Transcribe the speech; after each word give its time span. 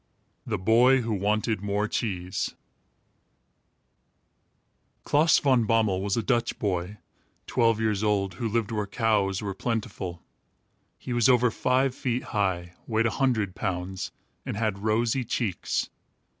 THE 0.47 0.57
BOY 0.57 1.01
WHO 1.01 1.13
WANTED 1.13 1.61
MORE 1.61 1.87
CHEESE 1.87 2.55
Klaas 5.03 5.37
Van 5.37 5.65
Bommel 5.67 6.01
was 6.01 6.17
a 6.17 6.23
Dutch 6.23 6.57
boy, 6.57 6.97
twelve 7.45 7.79
years 7.79 8.03
old, 8.03 8.33
who 8.41 8.49
lived 8.49 8.71
where 8.71 8.87
cows 8.87 9.43
were 9.43 9.53
plentiful. 9.53 10.23
He 10.97 11.13
was 11.13 11.29
over 11.29 11.51
five 11.51 11.93
feet 11.93 12.23
high, 12.33 12.73
weighed 12.87 13.05
a 13.05 13.11
hundred 13.11 13.53
pounds, 13.53 14.11
and 14.43 14.57
had 14.57 14.79
rosy 14.81 15.23
cheeks. 15.23 15.91